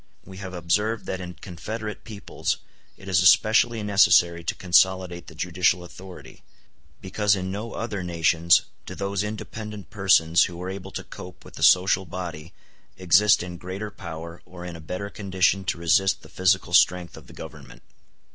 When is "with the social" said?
11.45-12.05